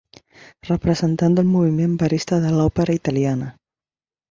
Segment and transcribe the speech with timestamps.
[0.69, 3.53] Representant del moviment Verista de l'òpera italiana.